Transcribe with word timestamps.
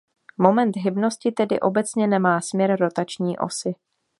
Moment 0.37 0.75
hybnosti 0.77 1.31
tedy 1.31 1.59
obecně 1.59 2.07
nemá 2.07 2.41
směr 2.41 2.75
rotační 2.75 3.37
osy. 3.37 3.75